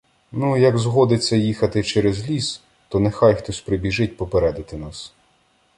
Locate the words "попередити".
4.17-4.77